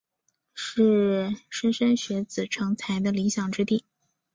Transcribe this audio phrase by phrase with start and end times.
[0.55, 3.83] 是莘莘学子成才的理想之地。